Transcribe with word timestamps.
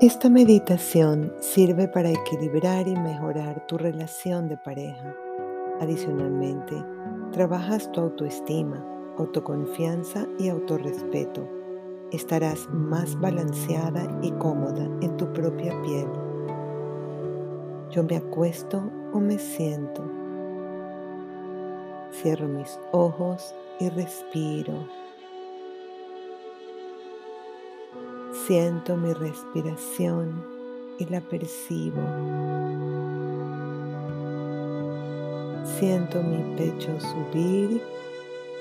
Esta 0.00 0.30
meditación 0.30 1.30
sirve 1.40 1.86
para 1.86 2.08
equilibrar 2.08 2.88
y 2.88 2.96
mejorar 2.96 3.66
tu 3.66 3.76
relación 3.76 4.48
de 4.48 4.56
pareja. 4.56 5.14
Adicionalmente, 5.78 6.74
trabajas 7.32 7.92
tu 7.92 8.00
autoestima, 8.00 8.82
autoconfianza 9.18 10.26
y 10.38 10.48
autorrespeto. 10.48 11.46
Estarás 12.12 12.66
más 12.70 13.14
balanceada 13.20 14.08
y 14.22 14.30
cómoda 14.32 14.88
en 15.02 15.18
tu 15.18 15.30
propia 15.34 15.78
piel. 15.82 16.08
Yo 17.90 18.02
me 18.02 18.16
acuesto 18.16 18.82
o 19.12 19.20
me 19.20 19.38
siento. 19.38 20.02
Cierro 22.10 22.48
mis 22.48 22.80
ojos 22.92 23.54
y 23.78 23.90
respiro. 23.90 24.88
Siento 28.46 28.96
mi 28.96 29.12
respiración 29.12 30.42
y 30.98 31.04
la 31.04 31.20
percibo. 31.20 32.02
Siento 35.78 36.22
mi 36.22 36.56
pecho 36.56 36.90
subir 37.00 37.82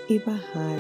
y 0.10 0.20
bajar. 0.20 0.80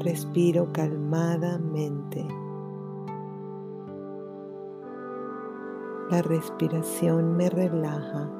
Respiro 0.00 0.72
calmadamente. 0.72 2.26
La 6.10 6.22
respiración 6.22 7.36
me 7.36 7.50
relaja. 7.50 8.30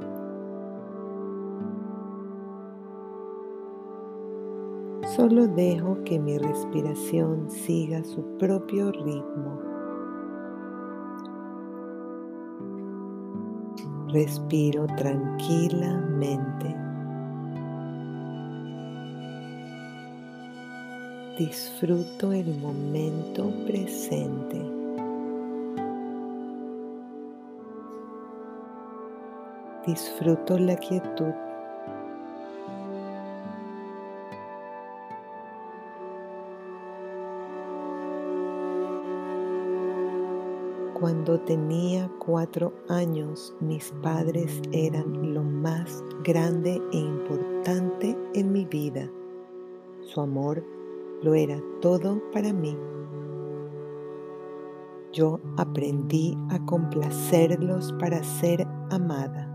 Solo 5.19 5.49
dejo 5.49 5.99
que 6.05 6.17
mi 6.17 6.39
respiración 6.39 7.51
siga 7.51 8.05
su 8.05 8.23
propio 8.39 8.93
ritmo. 8.93 9.61
Respiro 14.13 14.87
tranquilamente. 14.97 16.73
Disfruto 21.37 22.33
el 22.33 22.57
momento 22.61 23.51
presente. 23.67 24.63
Disfruto 29.85 30.57
la 30.61 30.77
quietud 30.77 31.35
Cuando 41.09 41.41
tenía 41.41 42.11
cuatro 42.19 42.75
años, 42.91 43.57
mis 43.61 43.93
padres 44.03 44.61
eran 44.73 45.33
lo 45.33 45.43
más 45.43 46.05
grande 46.23 46.83
e 46.93 46.99
importante 46.99 48.15
en 48.35 48.53
mi 48.53 48.67
vida. 48.67 49.11
Su 50.03 50.21
amor 50.21 50.63
lo 51.23 51.33
era 51.33 51.59
todo 51.81 52.21
para 52.31 52.53
mí. 52.53 52.77
Yo 55.15 55.41
aprendí 55.57 56.37
a 56.51 56.63
complacerlos 56.67 57.91
para 57.95 58.23
ser 58.23 58.69
amada. 58.91 59.49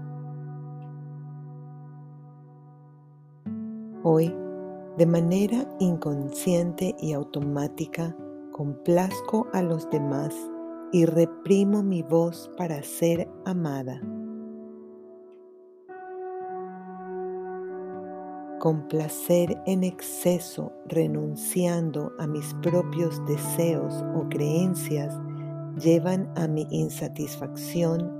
Hoy, 4.01 4.35
de 4.97 5.05
manera 5.05 5.69
inconsciente 5.79 6.95
y 6.99 7.13
automática, 7.13 8.17
complazco 8.51 9.45
a 9.53 9.61
los 9.61 9.87
demás 9.91 10.33
y 10.93 11.05
reprimo 11.05 11.81
mi 11.81 12.03
voz 12.03 12.51
para 12.55 12.83
ser 12.83 13.27
amada. 13.45 13.99
Complacer 18.59 19.59
en 19.65 19.83
exceso 19.83 20.71
renunciando 20.85 22.13
a 22.19 22.27
mis 22.27 22.53
propios 22.61 23.25
deseos 23.25 24.05
o 24.15 24.29
creencias 24.29 25.19
llevan 25.77 26.31
a 26.37 26.47
mi 26.47 26.67
insatisfacción, 26.69 28.13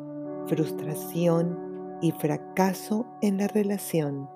frustración 0.47 1.97
y 2.01 2.12
fracaso 2.12 3.06
en 3.22 3.38
la 3.38 3.47
relación. 3.47 4.28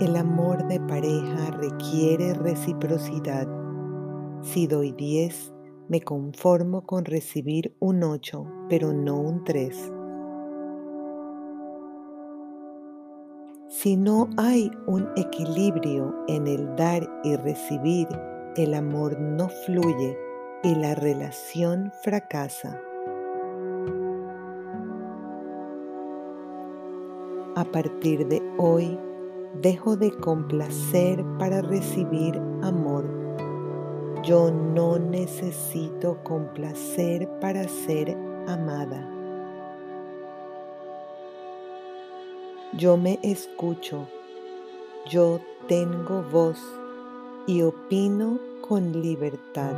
El 0.00 0.16
amor 0.16 0.66
de 0.68 0.80
pareja 0.80 1.37
requiere 1.68 2.34
reciprocidad. 2.34 3.46
Si 4.42 4.66
doy 4.66 4.92
10, 4.92 5.54
me 5.88 6.00
conformo 6.00 6.86
con 6.86 7.04
recibir 7.04 7.74
un 7.78 8.02
8, 8.02 8.46
pero 8.68 8.92
no 8.92 9.20
un 9.20 9.44
3. 9.44 9.92
Si 13.68 13.96
no 13.96 14.28
hay 14.36 14.70
un 14.86 15.08
equilibrio 15.16 16.14
en 16.26 16.46
el 16.46 16.74
dar 16.76 17.08
y 17.22 17.36
recibir, 17.36 18.08
el 18.56 18.74
amor 18.74 19.20
no 19.20 19.48
fluye 19.66 20.16
y 20.62 20.74
la 20.74 20.94
relación 20.94 21.92
fracasa. 22.02 22.80
A 27.56 27.64
partir 27.64 28.26
de 28.28 28.40
hoy, 28.56 28.98
Dejo 29.54 29.96
de 29.96 30.12
complacer 30.12 31.24
para 31.38 31.62
recibir 31.62 32.36
amor. 32.62 33.04
Yo 34.22 34.52
no 34.52 34.98
necesito 34.98 36.18
complacer 36.22 37.28
para 37.40 37.66
ser 37.66 38.16
amada. 38.46 39.04
Yo 42.74 42.96
me 42.96 43.18
escucho. 43.22 44.06
Yo 45.08 45.40
tengo 45.66 46.22
voz 46.30 46.62
y 47.46 47.62
opino 47.62 48.38
con 48.60 49.00
libertad. 49.00 49.72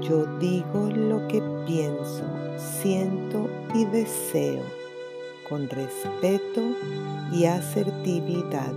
Yo 0.00 0.24
digo 0.38 0.88
lo 0.94 1.26
que 1.26 1.42
pienso, 1.66 2.24
siento 2.56 3.50
y 3.74 3.84
deseo 3.86 4.85
con 5.48 5.68
respeto 5.68 6.60
y 7.32 7.44
asertividad. 7.44 8.72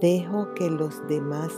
Dejo 0.00 0.52
que 0.54 0.70
los 0.70 1.06
demás 1.08 1.50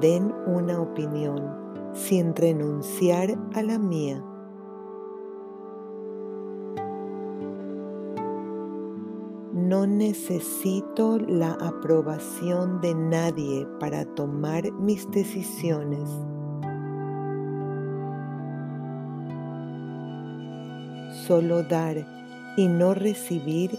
den 0.00 0.32
una 0.46 0.80
opinión 0.80 1.62
sin 1.94 2.34
renunciar 2.34 3.38
a 3.54 3.62
la 3.62 3.78
mía. 3.78 4.22
No 9.52 9.86
necesito 9.86 11.18
la 11.18 11.52
aprobación 11.52 12.80
de 12.80 12.94
nadie 12.94 13.66
para 13.78 14.04
tomar 14.04 14.72
mis 14.72 15.08
decisiones. 15.10 16.08
Solo 21.26 21.62
dar 21.62 22.04
y 22.56 22.66
no 22.66 22.94
recibir 22.94 23.70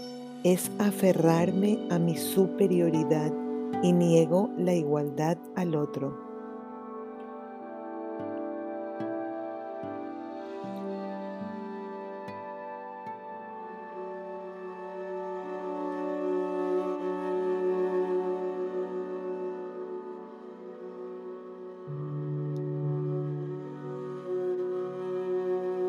es 0.44 0.70
aferrarme 0.78 1.78
a 1.90 1.98
mi 1.98 2.16
superioridad 2.16 3.32
y 3.82 3.92
niego 3.92 4.50
la 4.56 4.72
igualdad 4.72 5.36
al 5.54 5.74
otro. 5.74 6.33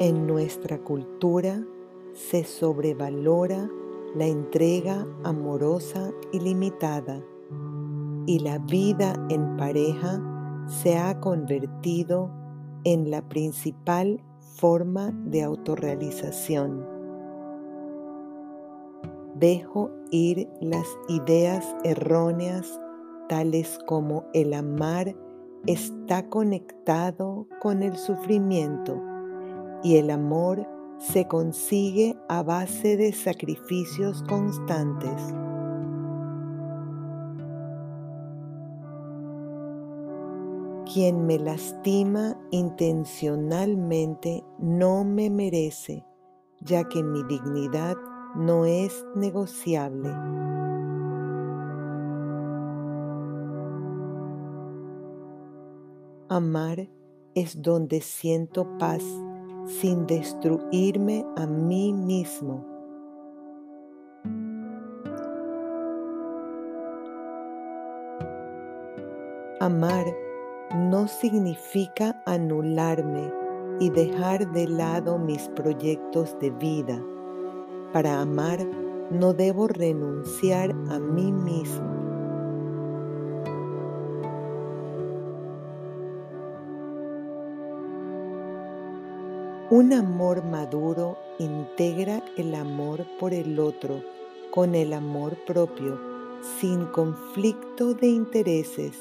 En 0.06 0.28
nuestra 0.28 0.78
cultura 0.78 1.66
se 2.14 2.44
sobrevalora 2.44 3.68
la 4.14 4.28
entrega 4.28 5.04
amorosa 5.24 6.12
y 6.32 6.42
limitada 6.42 7.24
y 8.28 8.38
la 8.38 8.60
vida 8.60 9.16
en 9.32 9.58
pareja 9.58 10.22
se 10.68 11.00
ha 11.00 11.20
convertido 11.20 12.30
en 12.84 13.10
la 13.10 13.28
principal 13.28 14.22
forma 14.58 15.10
de 15.26 15.42
autorrealización. 15.42 16.86
Dejo 19.34 19.90
ir 20.12 20.48
las 20.62 20.86
ideas 21.10 21.76
erróneas 21.84 22.80
tales 23.28 23.80
como 23.88 24.26
el 24.36 24.54
amar 24.54 25.16
está 25.66 26.30
conectado 26.30 27.48
con 27.60 27.82
el 27.82 27.98
sufrimiento 27.98 29.15
y 29.86 29.98
el 29.98 30.10
amor 30.10 30.68
se 30.98 31.28
consigue 31.28 32.18
a 32.28 32.42
base 32.42 32.98
de 32.98 33.14
sacrificios 33.14 34.24
constantes. 34.24 35.22
Quien 40.92 41.28
me 41.28 41.38
lastima 41.38 42.36
intencionalmente 42.50 44.44
no 44.58 45.04
me 45.04 45.30
merece, 45.30 46.04
ya 46.62 46.86
que 46.86 47.04
mi 47.04 47.22
dignidad 47.26 47.96
no 48.36 48.66
es 48.66 49.06
negociable. 49.14 50.10
Amar 56.28 56.90
es 57.36 57.62
donde 57.62 58.02
siento 58.02 58.68
paz 58.80 59.04
sin 59.66 60.06
destruirme 60.06 61.26
a 61.36 61.46
mí 61.46 61.94
mismo. 61.94 62.66
Amar 69.60 70.06
no 70.76 71.08
significa 71.08 72.22
anularme 72.26 73.32
y 73.80 73.90
dejar 73.90 74.52
de 74.52 74.68
lado 74.68 75.18
mis 75.18 75.48
proyectos 75.50 76.38
de 76.40 76.52
vida. 76.52 77.02
Para 77.94 78.22
amar 78.22 78.60
no 79.10 79.34
debo 79.34 79.68
renunciar 79.68 80.72
a 80.90 81.00
mí 81.00 81.32
mismo. 81.32 81.95
Un 89.72 89.94
amor 89.94 90.44
maduro 90.44 91.18
integra 91.40 92.22
el 92.38 92.54
amor 92.54 93.04
por 93.20 93.34
el 93.34 93.60
otro 93.60 94.00
con 94.52 94.76
el 94.76 94.94
amor 94.94 95.36
propio, 95.48 96.00
sin 96.60 96.86
conflicto 96.86 97.96
de 97.96 98.06
intereses. 98.06 98.96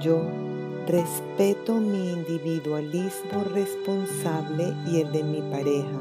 Yo 0.00 0.22
respeto 0.88 1.74
mi 1.74 2.12
individualismo 2.12 3.44
responsable 3.52 4.74
y 4.86 5.02
el 5.02 5.12
de 5.12 5.22
mi 5.22 5.42
pareja, 5.50 6.00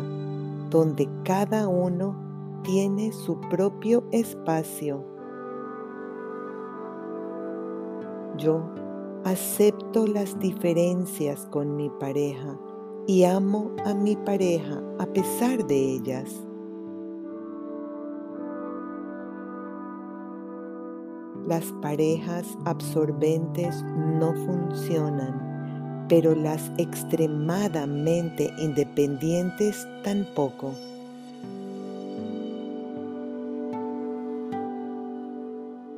donde 0.69 1.09
cada 1.25 1.67
uno 1.67 2.15
tiene 2.63 3.11
su 3.11 3.37
propio 3.49 4.05
espacio. 4.13 5.03
Yo 8.37 8.63
Acepto 9.25 10.05
las 10.05 10.37
diferencias 10.37 11.47
con 11.49 11.77
mi 11.77 11.89
pareja 11.89 12.59
y 13.07 13.23
amo 13.23 13.71
a 13.85 13.93
mi 13.93 14.17
pareja 14.17 14.83
a 14.99 15.05
pesar 15.05 15.65
de 15.65 15.93
ellas. 15.93 16.29
Las 21.47 21.63
parejas 21.81 22.45
absorbentes 22.65 23.81
no 24.19 24.33
funcionan, 24.45 26.05
pero 26.09 26.35
las 26.35 26.69
extremadamente 26.77 28.53
independientes 28.57 29.87
tampoco. 30.03 30.73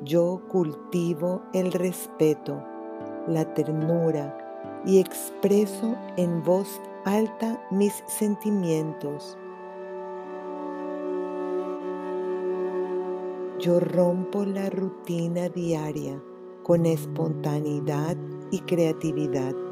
Yo 0.04 0.44
cultivo 0.48 1.42
el 1.54 1.72
respeto 1.72 2.75
la 3.28 3.46
ternura 3.54 4.38
y 4.86 5.00
expreso 5.00 5.96
en 6.18 6.44
voz 6.44 6.82
alta 7.06 7.60
mis 7.72 8.04
sentimientos. 8.08 9.38
Yo 13.60 13.80
rompo 13.80 14.44
la 14.46 14.70
rutina 14.70 15.50
diaria 15.50 16.22
con 16.64 16.86
espontaneidad 16.86 18.18
y 18.52 18.60
creatividad. 18.60 19.65